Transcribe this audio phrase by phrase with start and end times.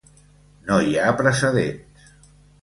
[0.69, 2.09] No hi ha precedents.